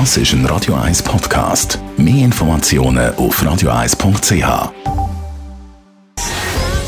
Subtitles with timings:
[0.00, 1.78] Das ist ein Radio 1 Podcast.
[1.96, 4.72] Mehr Informationen auf radio1.ch.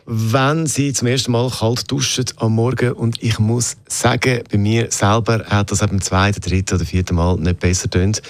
[0.08, 2.94] wenn sie zum ersten Mal kalt duschen am Morgen.
[2.94, 7.38] Und ich muss sagen, bei mir selber hat das beim zweiten, dritten oder vierten Mal
[7.38, 8.24] nicht besser tönt.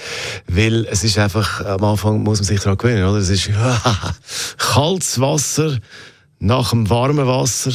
[0.46, 3.20] Weil es ist einfach, am Anfang muss man sich daran gewöhnen, oder?
[3.20, 3.50] Es ist
[4.58, 5.78] kaltes Wasser
[6.40, 7.72] nach dem warmen Wasser.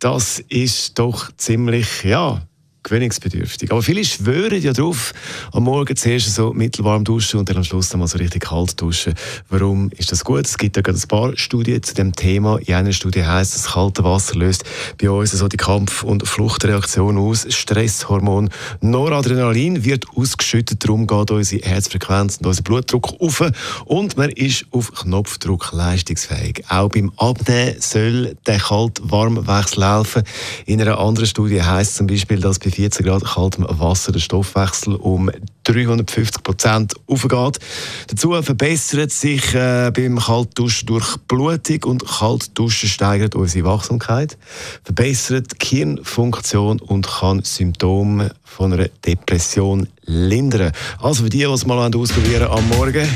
[0.00, 2.42] Das ist doch ziemlich, ja,
[2.82, 3.70] gewöhnungsbedürftig.
[3.70, 5.12] Aber viele schwören ja drauf,
[5.52, 8.80] am Morgen zuerst so mittelwarm duschen und dann am Schluss dann mal so richtig kalt
[8.80, 9.14] duschen.
[9.48, 10.46] Warum ist das gut?
[10.46, 12.58] Es gibt ja gerade ein paar Studien zu dem Thema.
[12.58, 14.64] In einer Studie heißt, das kalte Wasser löst
[15.00, 17.46] bei uns so die Kampf- und Fluchtreaktion aus.
[17.48, 18.50] Stresshormon
[18.80, 23.42] Noradrenalin wird ausgeschüttet, darum geht unsere Herzfrequenz und unser Blutdruck auf
[23.84, 26.64] und man ist auf Knopfdruck leistungsfähig.
[26.68, 30.22] Auch beim Abnehmen soll der Kalt-Warm-Wechsel helfen.
[30.66, 34.96] In einer anderen Studie heißt zum Beispiel, dass bei 14 Grad kaltem Wasser der Stoffwechsel
[34.96, 35.30] um
[35.64, 37.58] 350 Prozent aufgeht.
[38.08, 44.36] Dazu verbessert sich äh, beim Kaltduschen durch Blutung und Kaltduschen steigert unsere Wachsamkeit,
[44.84, 50.72] verbessert die Hirnfunktion und kann Symptome von einer Depression lindern.
[51.00, 53.08] Also für die, die es mal ausprobieren am Morgen,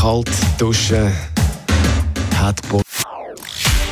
[0.00, 1.12] kalt duschen
[2.34, 2.60] hat